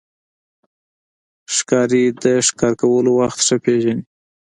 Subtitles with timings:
[1.55, 4.03] ښکاري د ښکار کولو وخت ښه پېژني.